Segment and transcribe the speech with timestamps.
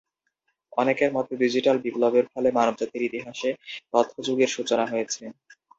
[0.73, 3.49] অনেকের মতে ডিজিটাল বিপ্লবের ফলে মানবজাতির ইতিহাসে
[3.93, 5.23] তথ্য যুগের সূচনা হয়েছে।